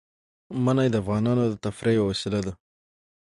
منی 0.63 0.87
د 0.91 0.95
افغانانو 1.03 1.43
د 1.49 1.55
تفریح 1.65 1.95
یوه 1.97 2.07
وسیله 2.11 2.39
ده. 2.45 2.53